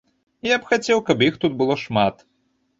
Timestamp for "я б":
0.47-0.69